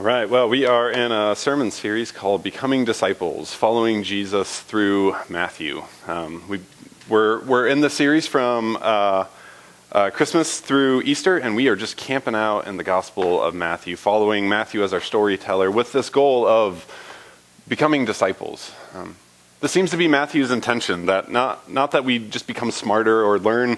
[0.00, 5.14] All right, well, we are in a sermon series called Becoming Disciples, following Jesus through
[5.28, 5.82] Matthew.
[6.06, 6.60] Um, we,
[7.06, 9.26] we're, we're in the series from uh,
[9.92, 13.94] uh, Christmas through Easter, and we are just camping out in the Gospel of Matthew,
[13.94, 16.86] following Matthew as our storyteller with this goal of
[17.68, 18.72] becoming disciples.
[18.94, 19.16] Um,
[19.60, 23.38] this seems to be Matthew's intention that not, not that we just become smarter or
[23.38, 23.76] learn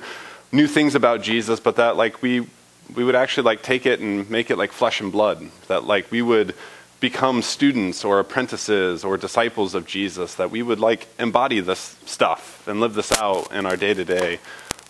[0.52, 2.46] new things about Jesus, but that like we
[2.94, 5.48] we would actually like take it and make it like flesh and blood.
[5.68, 6.54] That like we would
[7.00, 10.34] become students or apprentices or disciples of Jesus.
[10.36, 14.04] That we would like embody this stuff and live this out in our day to
[14.04, 14.40] day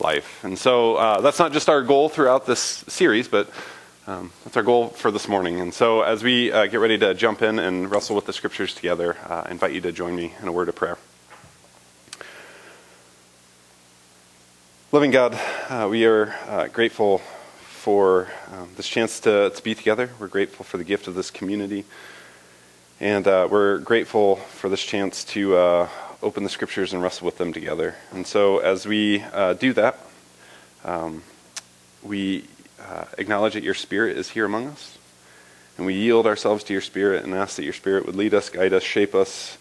[0.01, 0.45] life.
[0.45, 3.51] And so uh, that's not just our goal throughout this series, but
[4.06, 5.61] um, that's our goal for this morning.
[5.61, 8.75] And so as we uh, get ready to jump in and wrestle with the scriptures
[8.75, 10.98] together, uh, I invite you to join me in a word of prayer.
[14.91, 15.39] Living God,
[15.70, 17.23] uh, we are uh, grateful
[17.83, 20.09] for um, this chance to, to be together.
[20.21, 21.85] We're grateful for the gift of this community.
[23.01, 25.89] And uh, we're grateful for this chance to uh,
[26.23, 27.97] open the scriptures and wrestle with them together.
[28.12, 29.98] And so, as we uh, do that,
[30.84, 31.25] um,
[32.05, 32.45] we
[32.81, 34.97] uh, acknowledge that your Spirit is here among us.
[35.77, 38.49] And we yield ourselves to your Spirit and ask that your Spirit would lead us,
[38.49, 39.59] guide us, shape us,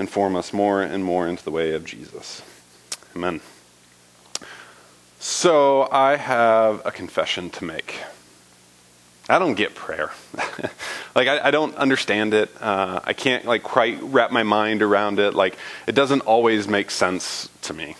[0.00, 2.42] and form us more and more into the way of Jesus.
[3.14, 3.40] Amen.
[5.24, 8.00] So I have a confession to make.
[9.28, 10.10] I don't get prayer.
[11.14, 12.50] like I, I, don't understand it.
[12.60, 15.32] Uh, I can't like quite wrap my mind around it.
[15.32, 15.56] Like
[15.86, 17.94] it doesn't always make sense to me.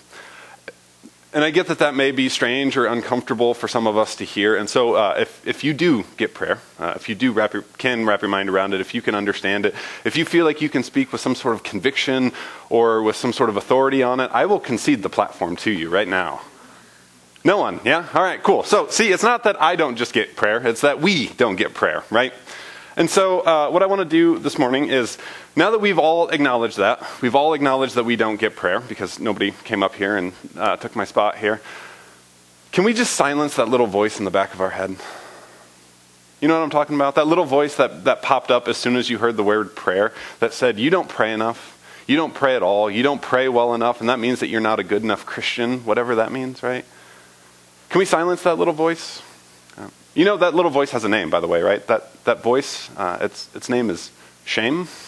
[1.32, 4.24] And I get that that may be strange or uncomfortable for some of us to
[4.24, 4.56] hear.
[4.56, 7.62] And so, uh, if if you do get prayer, uh, if you do wrap your,
[7.78, 10.60] can wrap your mind around it, if you can understand it, if you feel like
[10.60, 12.32] you can speak with some sort of conviction
[12.68, 15.88] or with some sort of authority on it, I will concede the platform to you
[15.88, 16.40] right now.
[17.44, 18.08] No one, yeah?
[18.14, 18.62] All right, cool.
[18.62, 21.74] So, see, it's not that I don't just get prayer, it's that we don't get
[21.74, 22.32] prayer, right?
[22.96, 25.16] And so, uh, what I want to do this morning is
[25.56, 29.18] now that we've all acknowledged that, we've all acknowledged that we don't get prayer because
[29.18, 31.60] nobody came up here and uh, took my spot here.
[32.70, 34.96] Can we just silence that little voice in the back of our head?
[36.40, 37.14] You know what I'm talking about?
[37.14, 40.12] That little voice that, that popped up as soon as you heard the word prayer
[40.40, 41.78] that said, You don't pray enough.
[42.06, 42.90] You don't pray at all.
[42.90, 44.00] You don't pray well enough.
[44.00, 46.84] And that means that you're not a good enough Christian, whatever that means, right?
[47.92, 49.20] Can we silence that little voice?
[49.76, 51.86] Uh, you know, that little voice has a name, by the way, right?
[51.88, 54.10] That, that voice, uh, its, its name is
[54.46, 54.88] shame.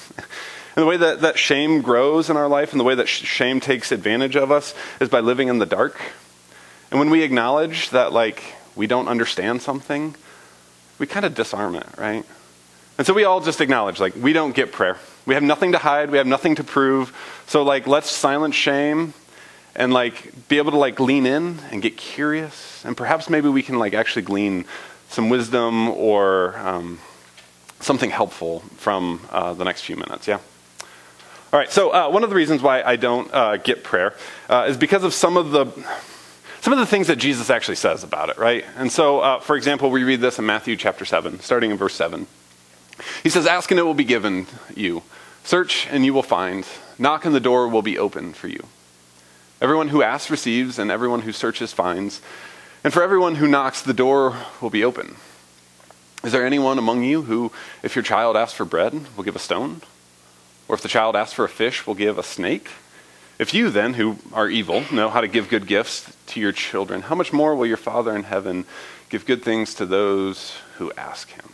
[0.76, 3.22] And the way that, that shame grows in our life and the way that sh-
[3.22, 5.96] shame takes advantage of us is by living in the dark.
[6.90, 8.42] And when we acknowledge that, like,
[8.74, 10.16] we don't understand something,
[10.98, 12.24] we kind of disarm it, right?
[12.98, 14.98] And so we all just acknowledge, like, we don't get prayer.
[15.26, 16.10] We have nothing to hide.
[16.10, 17.16] We have nothing to prove.
[17.46, 19.14] So, like, let's silence shame
[19.76, 22.84] and like be able to like lean in and get curious.
[22.84, 24.64] And perhaps maybe we can like actually glean
[25.08, 27.00] some wisdom or um,
[27.80, 30.28] something helpful from uh, the next few minutes.
[30.28, 30.38] Yeah.
[31.52, 31.70] All right.
[31.70, 34.14] So uh, one of the reasons why i don't uh, get prayer
[34.48, 35.66] uh, is because of some of the
[36.60, 38.64] some of the things that jesus actually says about it right?
[38.76, 41.94] And so uh, for example we read this in matthew chapter 7 starting in verse
[41.94, 42.26] 7
[43.22, 45.02] he says ask and it will be given you.
[45.42, 46.64] Search and you will find.
[46.96, 48.64] Knock and the door will be open for you
[49.60, 52.20] Everyone who asks receives, and everyone who searches finds.
[52.82, 55.16] And for everyone who knocks, the door will be open.
[56.22, 59.40] Is there anyone among you who, if your child asks for bread, will give a
[59.40, 59.82] stone?
[60.68, 62.68] Or if the child asks for a fish, will give a snake?
[63.38, 67.02] If you then, who are evil, know how to give good gifts to your children,
[67.02, 68.64] how much more will your Father in heaven
[69.08, 71.50] give good things to those who ask him?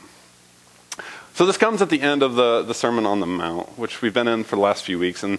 [1.35, 4.13] So this comes at the end of the, the Sermon on the Mount, which we've
[4.13, 5.23] been in for the last few weeks.
[5.23, 5.39] And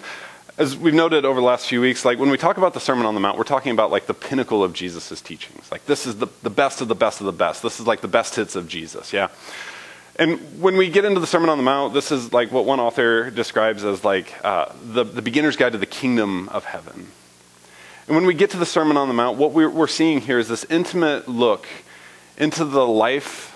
[0.58, 3.06] as we've noted over the last few weeks, like when we talk about the Sermon
[3.06, 5.72] on the Mount, we're talking about like the pinnacle of Jesus' teachings.
[5.72, 7.64] Like this is the, the best of the best of the best.
[7.64, 9.30] This is like the best hits of Jesus, yeah?
[10.18, 12.80] And when we get into the Sermon on the Mount, this is like what one
[12.80, 17.08] author describes as like uh, the, the beginner's guide to the kingdom of heaven.
[18.08, 20.38] And when we get to the Sermon on the Mount, what we're, we're seeing here
[20.38, 21.66] is this intimate look
[22.38, 23.56] into the life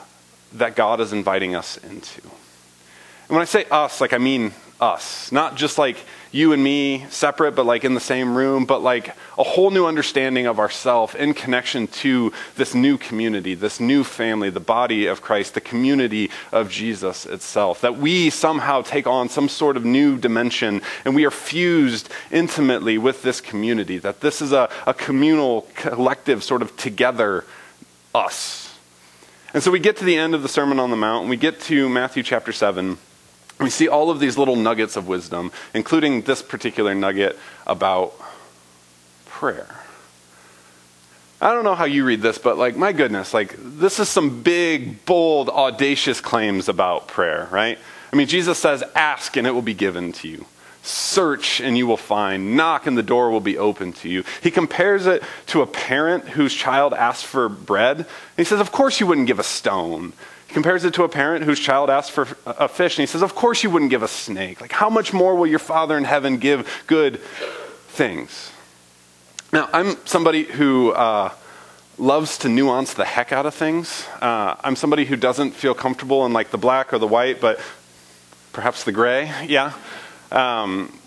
[0.54, 2.22] that God is inviting us into.
[2.22, 5.98] And when I say us, like I mean us, not just like
[6.36, 9.86] you and me separate, but like in the same room, but like a whole new
[9.86, 15.22] understanding of ourself in connection to this new community, this new family, the body of
[15.22, 17.80] Christ, the community of Jesus itself.
[17.80, 22.98] That we somehow take on some sort of new dimension and we are fused intimately
[22.98, 23.98] with this community.
[23.98, 27.46] That this is a, a communal, collective sort of together
[28.14, 28.78] us.
[29.54, 31.38] And so we get to the end of the Sermon on the Mount and we
[31.38, 32.98] get to Matthew chapter 7
[33.60, 38.14] we see all of these little nuggets of wisdom, including this particular nugget about
[39.26, 39.68] prayer.
[41.42, 44.42] I don't know how you read this, but like, my goodness, like, this is some
[44.42, 47.78] big, bold, audacious claims about prayer, right?
[48.12, 50.46] I mean, Jesus says, ask and it will be given to you.
[50.82, 52.56] Search and you will find.
[52.56, 54.24] Knock and the door will be open to you.
[54.42, 58.06] He compares it to a parent whose child asks for bread.
[58.38, 60.14] He says, Of course you wouldn't give a stone.
[60.56, 62.98] Compares it to a parent whose child asks for a fish.
[62.98, 64.62] And he says, Of course you wouldn't give a snake.
[64.62, 67.20] Like, how much more will your Father in heaven give good
[67.90, 68.54] things?
[69.52, 70.92] Now, I'm somebody who.
[70.92, 71.34] Uh,
[71.98, 74.06] loves to nuance the heck out of things.
[74.22, 77.58] Uh, I'm somebody who doesn't feel comfortable in like the black or the white, but
[78.52, 79.72] perhaps the gray, yeah.
[80.30, 81.00] Um,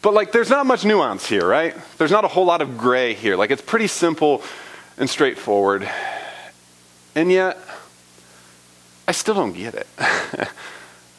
[0.00, 1.76] but like, there's not much nuance here, right?
[1.98, 3.36] There's not a whole lot of gray here.
[3.36, 4.42] Like, it's pretty simple
[4.96, 5.86] and straightforward.
[7.14, 7.58] And yet,
[9.06, 9.86] I still don't get it.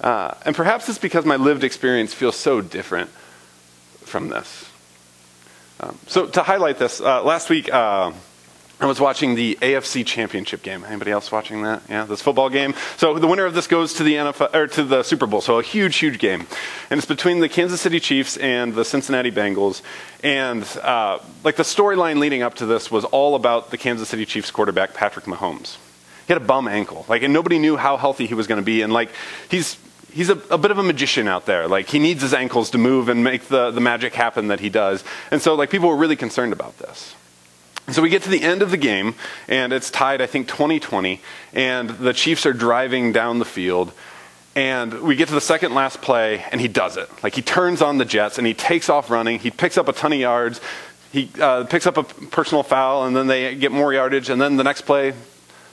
[0.01, 3.10] uh, and perhaps it's because my lived experience feels so different
[4.01, 4.69] from this.
[5.80, 8.12] Um, so to highlight this, uh, last week uh,
[8.83, 10.83] I was watching the AFC Championship game.
[10.83, 11.83] Anybody else watching that?
[11.89, 12.74] Yeah, this football game.
[12.97, 15.39] So the winner of this goes to the NFL or to the Super Bowl.
[15.39, 16.45] So a huge, huge game,
[16.89, 19.81] and it's between the Kansas City Chiefs and the Cincinnati Bengals.
[20.21, 24.25] And uh, like the storyline leading up to this was all about the Kansas City
[24.25, 25.77] Chiefs quarterback Patrick Mahomes.
[26.27, 28.65] He had a bum ankle, like, and nobody knew how healthy he was going to
[28.65, 28.81] be.
[28.81, 29.12] And like,
[29.50, 29.77] he's
[30.12, 31.69] he's a, a, bit of a magician out there.
[31.69, 34.68] Like he needs his ankles to move and make the, the magic happen that he
[34.68, 35.06] does.
[35.31, 37.15] And so like people were really concerned about this.
[37.91, 39.15] So we get to the end of the game
[39.47, 41.21] and it's tied, I think, 2020,
[41.53, 43.91] and the Chiefs are driving down the field.
[44.56, 47.09] And we get to the second last play, and he does it.
[47.24, 49.39] Like he turns on the Jets and he takes off running.
[49.39, 50.62] He picks up a ton of yards.
[51.12, 54.30] He uh, picks up a personal foul, and then they get more yardage.
[54.30, 55.13] And then the next play,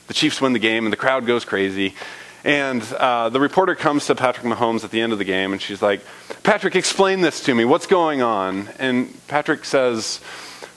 [0.07, 1.95] the Chiefs win the game, and the crowd goes crazy.
[2.43, 5.61] And uh, the reporter comes to Patrick Mahomes at the end of the game, and
[5.61, 6.01] she's like,
[6.41, 7.65] Patrick, explain this to me.
[7.65, 8.67] What's going on?
[8.79, 10.21] And Patrick says,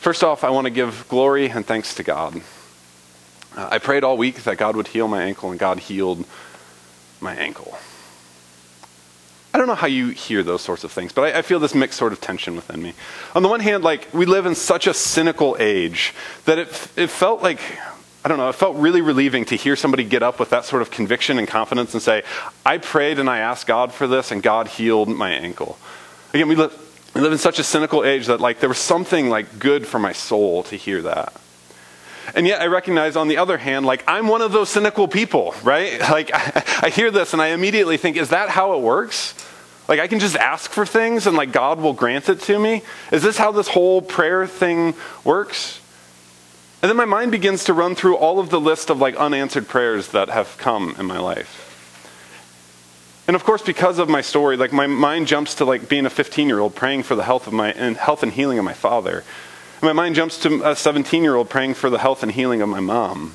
[0.04, 2.38] First off, I want to give glory and thanks to God.
[3.56, 6.26] I prayed all week that God would heal my ankle, and God healed
[7.22, 7.78] my ankle.
[9.54, 11.74] I don't know how you hear those sorts of things, but I, I, feel this
[11.74, 12.92] mixed sort of tension within me.
[13.34, 16.12] On the one hand, like, we live in such a cynical age
[16.44, 17.60] that it, it felt like
[18.26, 20.82] I don't know, it felt really relieving to hear somebody get up with that sort
[20.82, 22.24] of conviction and confidence and say,
[22.66, 25.78] I prayed and I asked God for this, and God healed my ankle.
[26.34, 26.78] Again, we live,
[27.14, 29.98] we live in such a cynical age that like there was something like good for
[29.98, 31.32] my soul to hear that.
[32.34, 35.54] And yet I recognize on the other hand, like I'm one of those cynical people,
[35.62, 36.00] right?
[36.10, 39.34] Like I, I hear this and I immediately think, is that how it works?
[39.88, 42.82] Like I can just ask for things and like God will grant it to me?
[43.12, 45.80] Is this how this whole prayer thing works?
[46.82, 49.68] And then my mind begins to run through all of the list of like unanswered
[49.68, 51.63] prayers that have come in my life.
[53.26, 56.10] And of course, because of my story, like my mind jumps to like being a
[56.10, 58.74] 15 year old praying for the health of my and health and healing of my
[58.74, 59.24] father.
[59.80, 62.60] And my mind jumps to a 17 year old praying for the health and healing
[62.60, 63.34] of my mom.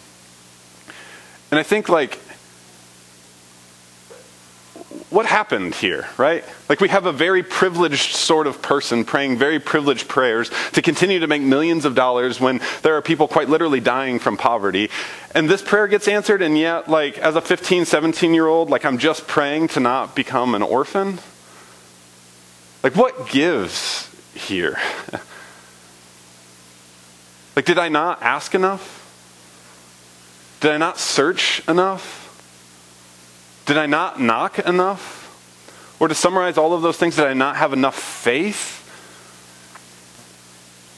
[1.51, 2.19] And I think like
[5.09, 6.43] what happened here, right?
[6.67, 11.19] Like, we have a very privileged sort of person praying very privileged prayers to continue
[11.19, 14.91] to make millions of dollars when there are people quite literally dying from poverty.
[15.33, 18.85] And this prayer gets answered, and yet, like, as a 15, 17 year old, like,
[18.85, 21.19] I'm just praying to not become an orphan?
[22.83, 24.77] Like, what gives here?
[27.55, 28.97] like, did I not ask enough?
[30.59, 32.18] Did I not search enough?
[33.69, 35.27] Did I not knock enough?
[35.99, 38.77] Or to summarize all of those things, did I not have enough faith?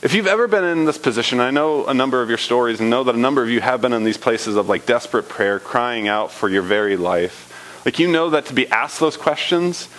[0.02, 2.88] If you've ever been in this position, I know a number of your stories and
[2.88, 5.58] know that a number of you have been in these places of like desperate prayer,
[5.58, 7.82] crying out for your very life.
[7.84, 9.90] Like you know that to be asked those questions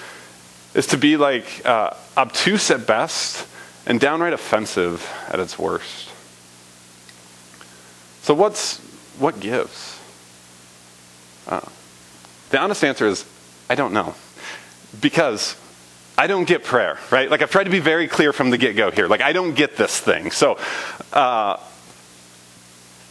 [0.73, 3.47] is to be like uh, obtuse at best
[3.85, 6.09] and downright offensive at its worst.
[8.23, 8.79] So what's
[9.19, 9.99] what gives?
[11.45, 11.61] Uh,
[12.53, 13.25] the honest answer is
[13.69, 14.13] I don't know.
[15.01, 15.57] Because
[16.15, 17.29] I don't get prayer, right?
[17.29, 19.07] Like I've tried to be very clear from the get go here.
[19.07, 20.29] Like I don't get this thing.
[20.29, 20.59] So,
[21.11, 21.57] uh,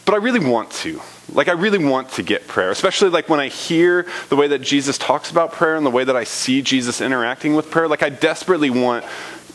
[0.05, 1.01] but I really want to.
[1.33, 4.59] Like I really want to get prayer, especially like when I hear the way that
[4.59, 7.89] Jesus talks about prayer and the way that I see Jesus interacting with prayer.
[7.89, 9.03] Like I desperately want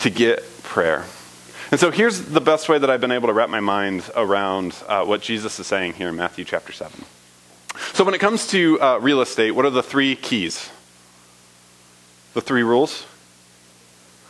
[0.00, 1.06] to get prayer.
[1.70, 4.76] And so here's the best way that I've been able to wrap my mind around
[4.86, 7.04] uh, what Jesus is saying here in Matthew chapter 7.
[7.92, 10.70] So, when it comes to uh, real estate, what are the three keys?
[12.34, 13.06] The three rules?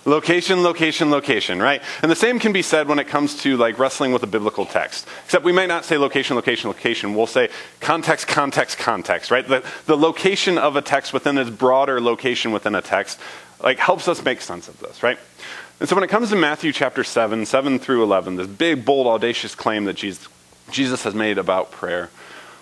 [0.05, 1.83] Location, location, location, right?
[2.01, 4.65] And the same can be said when it comes to like wrestling with a biblical
[4.65, 5.07] text.
[5.27, 7.15] Except we might not say location, location, location.
[7.15, 7.51] We'll say
[7.81, 9.47] context, context, context, right?
[9.47, 13.21] The, the location of a text within its broader location within a text
[13.61, 15.19] like helps us make sense of this, right?
[15.81, 19.07] And so when it comes to Matthew chapter 7, 7 through 11, this big, bold,
[19.07, 20.27] audacious claim that Jesus,
[20.71, 22.11] Jesus has made about prayer,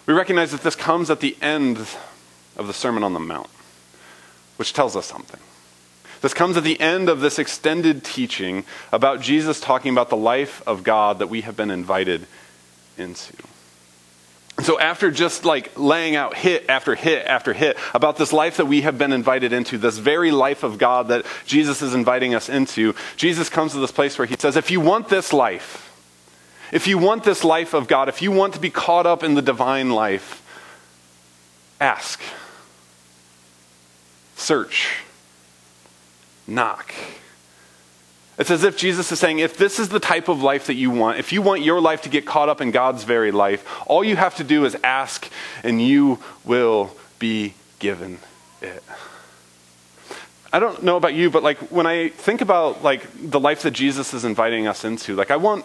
[0.07, 1.79] we recognize that this comes at the end
[2.57, 3.51] of the Sermon on the Mount,
[4.57, 5.41] which tells us something.
[6.23, 10.63] This comes at the end of this extended teaching about Jesus talking about the life
[10.67, 12.27] of God that we have been invited
[12.97, 13.35] into.
[14.63, 18.65] So, after just like laying out hit after hit after hit about this life that
[18.65, 22.49] we have been invited into, this very life of God that Jesus is inviting us
[22.49, 25.86] into, Jesus comes to this place where he says, If you want this life,
[26.73, 29.35] if you want this life of God, if you want to be caught up in
[29.35, 30.43] the divine life,
[31.81, 32.21] ask,
[34.37, 34.99] search,
[36.47, 36.95] knock.
[38.39, 40.91] It's as if Jesus is saying, if this is the type of life that you
[40.91, 44.05] want, if you want your life to get caught up in God's very life, all
[44.05, 45.31] you have to do is ask
[45.63, 48.19] and you will be given
[48.61, 48.83] it.
[50.53, 53.73] I don't know about you, but like when I think about like the life that
[53.73, 55.65] Jesus is inviting us into, like I want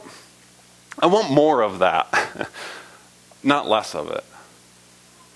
[0.99, 2.47] I want more of that,
[3.43, 4.23] not less of it.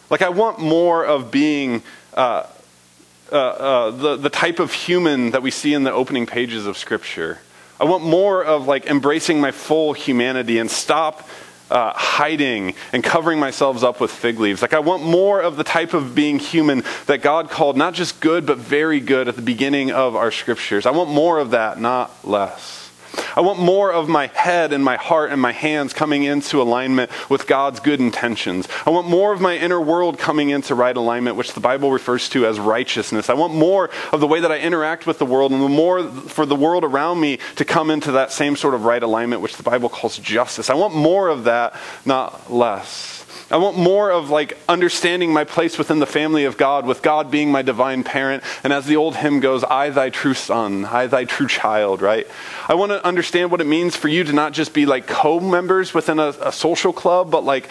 [0.10, 1.82] Like I want more of being
[2.14, 2.46] uh,
[3.32, 6.78] uh, uh, the, the type of human that we see in the opening pages of
[6.78, 7.40] Scripture.
[7.80, 11.28] I want more of like embracing my full humanity and stop
[11.70, 14.62] uh, hiding and covering myself up with fig leaves.
[14.62, 18.20] Like, I want more of the type of being human that God called not just
[18.20, 20.86] good, but very good at the beginning of our scriptures.
[20.86, 22.85] I want more of that, not less.
[23.36, 27.12] I want more of my head and my heart and my hands coming into alignment
[27.30, 28.68] with God's good intentions.
[28.86, 32.30] I want more of my inner world coming into right alignment, which the Bible refers
[32.30, 33.30] to as righteousness.
[33.30, 36.04] I want more of the way that I interact with the world and the more
[36.04, 39.58] for the world around me to come into that same sort of right alignment, which
[39.58, 40.70] the Bible calls justice.
[40.70, 43.15] I want more of that, not less.
[43.56, 47.32] I want more of like understanding my place within the family of God, with God
[47.32, 48.44] being my divine parent.
[48.66, 52.28] And as the old hymn goes, I thy true son, I thy true child, right?
[52.68, 55.40] I want to understand what it means for you to not just be like co
[55.40, 57.70] members within a, a social club, but like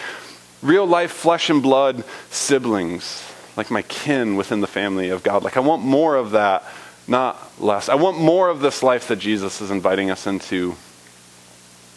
[0.63, 3.23] real life flesh and blood siblings,
[3.55, 5.43] like my kin within the family of God.
[5.43, 6.63] Like I want more of that,
[7.07, 7.89] not less.
[7.89, 10.77] I want more of this life that Jesus is inviting us into,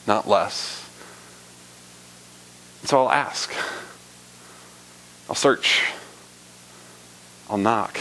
[0.07, 0.75] not less.
[2.85, 3.51] So I'll ask.
[5.29, 5.83] I'll search.
[7.51, 7.99] I'll knock.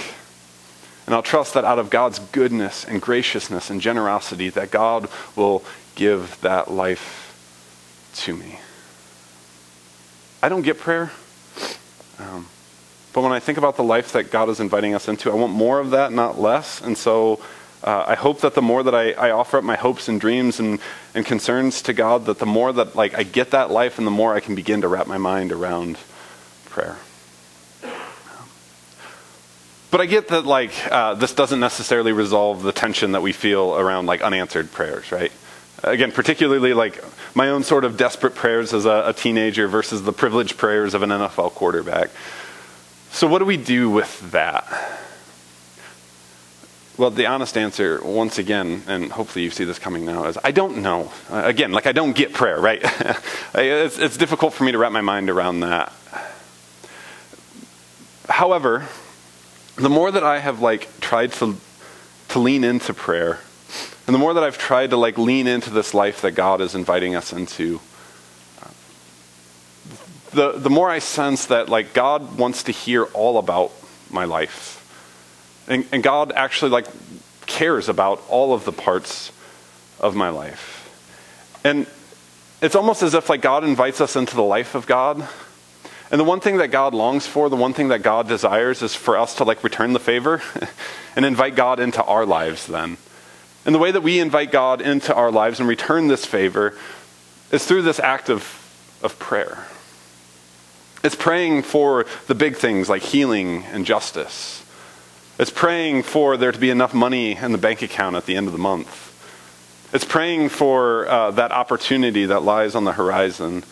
[1.05, 5.63] And I'll trust that out of God's goodness and graciousness and generosity that God will
[5.96, 7.24] give that life
[8.15, 8.60] to me.
[10.43, 11.12] I don't get prayer.
[12.19, 12.48] Um,
[13.13, 15.53] but when I think about the life that God is inviting us into, I want
[15.53, 16.81] more of that, not less.
[16.81, 17.41] And so
[17.84, 20.60] uh, I hope that the more that I, I, offer up my hopes and dreams
[20.60, 20.79] and,
[21.13, 24.12] and concerns to God, that the more that like I get that life and the
[24.12, 25.98] more I can begin to wrap my mind around
[26.65, 26.98] prayer.
[29.89, 33.75] But I get that like uh, this doesn't necessarily resolve the tension that we feel
[33.77, 35.32] around like unanswered prayers, right?
[35.84, 37.01] Again, particularly like
[37.36, 41.03] my own sort of desperate prayers as a, a teenager versus the privileged prayers of
[41.03, 42.10] an NFL quarterback.
[43.12, 44.65] So what do we do with that?
[46.98, 50.51] Well, the honest answer, once again, and hopefully you see this coming now, is I
[50.51, 51.12] don't know.
[51.29, 52.82] Uh, again, like I don't get prayer, right?
[53.53, 55.94] it's, it's difficult for me to wrap my mind around that.
[58.27, 58.88] However,
[59.77, 61.55] the more that I have like tried to
[62.29, 63.39] to lean into prayer,
[64.05, 66.75] and the more that I've tried to like lean into this life that God is
[66.75, 67.79] inviting us into,
[70.31, 73.72] the the more I sense that like God wants to hear all about
[74.10, 74.77] my life
[75.67, 76.88] and, and God actually like
[77.46, 79.31] cares about all of the parts
[80.00, 80.84] of my life.
[81.63, 81.88] And
[82.62, 85.27] it's almost as if like God invites us into the life of God.
[86.10, 88.96] And the one thing that God longs for, the one thing that God desires is
[88.96, 90.42] for us to like return the favor
[91.16, 92.98] and invite God into our lives then.
[93.66, 96.78] And the way that we invite God into our lives and return this favor
[97.52, 98.44] is through this act of,
[99.04, 99.68] of prayer.
[101.04, 104.66] It's praying for the big things like healing and justice.
[105.38, 108.48] It's praying for there to be enough money in the bank account at the end
[108.48, 109.04] of the month.
[109.94, 113.64] It's praying for uh, that opportunity that lies on the horizon.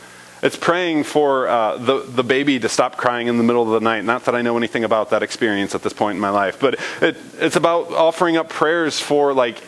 [0.42, 3.80] It's praying for uh, the, the baby to stop crying in the middle of the
[3.80, 4.04] night.
[4.04, 6.76] Not that I know anything about that experience at this point in my life, but
[7.02, 9.62] it, it's about offering up prayers for, like,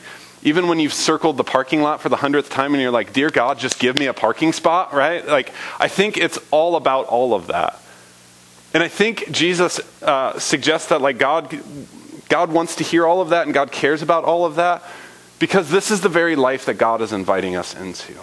[0.44, 3.30] even when you've circled the parking lot for the hundredth time and you're like, Dear
[3.30, 5.26] God, just give me a parking spot, right?
[5.26, 7.82] Like, I think it's all about all of that.
[8.74, 11.60] And I think Jesus uh, suggests that like God,
[12.30, 14.84] God wants to hear all of that and God cares about all of that
[15.40, 18.14] because this is the very life that God is inviting us into.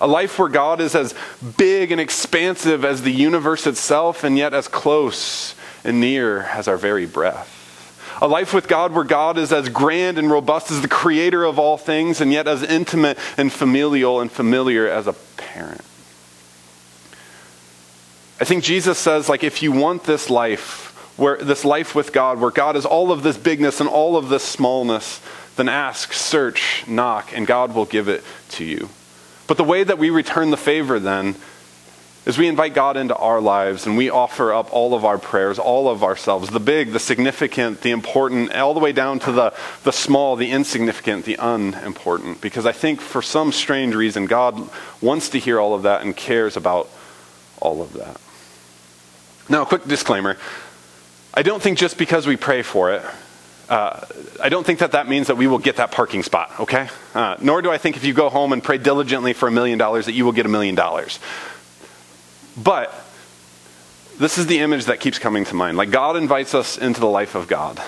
[0.00, 1.14] A life where God is as
[1.56, 6.76] big and expansive as the universe itself and yet as close and near as our
[6.76, 7.52] very breath.
[8.20, 11.58] A life with God where God is as grand and robust as the creator of
[11.58, 15.82] all things, and yet as intimate and familial and familiar as a parent.
[18.40, 22.40] I think Jesus says, like, if you want this life, where this life with God,
[22.40, 25.20] where God is all of this bigness and all of this smallness,
[25.56, 28.88] then ask, search, knock, and God will give it to you.
[29.46, 31.36] But the way that we return the favor then
[32.24, 35.60] is we invite God into our lives and we offer up all of our prayers,
[35.60, 39.54] all of ourselves, the big, the significant, the important, all the way down to the,
[39.84, 42.40] the small, the insignificant, the unimportant.
[42.40, 44.68] Because I think for some strange reason, God
[45.00, 46.90] wants to hear all of that and cares about
[47.60, 48.20] all of that.
[49.48, 50.36] Now, a quick disclaimer
[51.38, 53.02] I don't think just because we pray for it,
[53.68, 54.00] uh,
[54.40, 56.88] I don't think that that means that we will get that parking spot, okay?
[57.14, 59.78] Uh, nor do I think if you go home and pray diligently for a million
[59.78, 61.18] dollars that you will get a million dollars.
[62.56, 62.94] But
[64.18, 65.76] this is the image that keeps coming to mind.
[65.76, 67.82] Like God invites us into the life of God.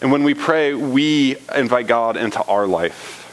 [0.00, 3.24] And when we pray, we invite God into our life.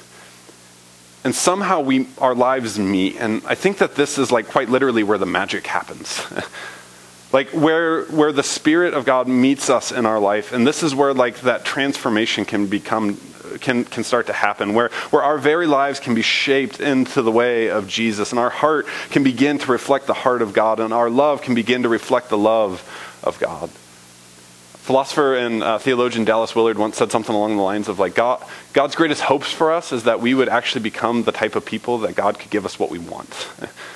[1.23, 3.17] And somehow we, our lives meet.
[3.19, 6.21] And I think that this is like quite literally where the magic happens.
[7.31, 10.93] like where where the spirit of god meets us in our life and this is
[10.93, 13.17] where like that transformation can become
[13.59, 17.31] can can start to happen where where our very lives can be shaped into the
[17.31, 20.93] way of jesus and our heart can begin to reflect the heart of god and
[20.93, 22.83] our love can begin to reflect the love
[23.23, 23.69] of god.
[23.69, 28.43] Philosopher and uh, theologian dallas willard once said something along the lines of like god
[28.73, 31.97] god's greatest hopes for us is that we would actually become the type of people
[31.99, 33.47] that god could give us what we want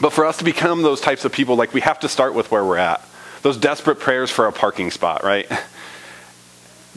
[0.00, 2.50] But for us to become those types of people, like we have to start with
[2.50, 3.04] where we're at.
[3.42, 5.50] Those desperate prayers for a parking spot, right?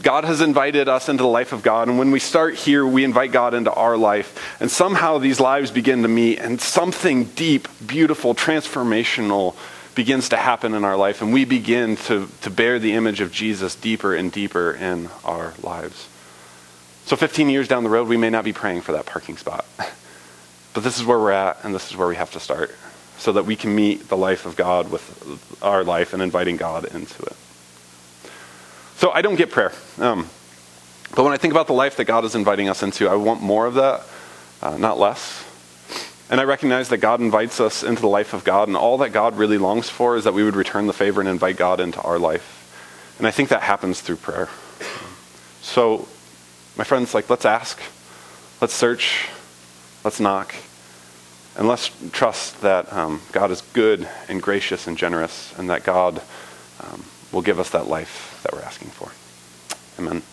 [0.01, 3.03] God has invited us into the life of God, and when we start here, we
[3.03, 7.67] invite God into our life, and somehow these lives begin to meet, and something deep,
[7.86, 9.55] beautiful, transformational
[9.93, 13.31] begins to happen in our life, and we begin to, to bear the image of
[13.31, 16.08] Jesus deeper and deeper in our lives.
[17.05, 19.65] So, 15 years down the road, we may not be praying for that parking spot.
[20.74, 22.74] But this is where we're at, and this is where we have to start
[23.22, 26.86] so that we can meet the life of God with our life and inviting God
[26.86, 27.36] into it.
[28.96, 29.72] So I don't get prayer.
[30.00, 30.27] Um,
[31.16, 33.44] but when I think about the life that God is inviting us into, I want
[33.44, 34.01] more of that,
[34.64, 35.46] uh, not less.
[36.31, 39.12] And I recognize that God invites us into the life of God, and all that
[39.12, 42.01] God really longs for is that we would return the favor and invite God into
[42.01, 43.14] our life.
[43.20, 44.50] And I think that happens through prayer.
[45.62, 46.07] So,
[46.75, 47.79] my friends, like, let's ask,
[48.62, 49.29] let's search,
[50.03, 50.55] let's knock.
[51.57, 56.22] And let's trust that um, God is good and gracious and generous, and that God
[56.79, 59.11] um, will give us that life that we're asking for.
[60.00, 60.24] Amen.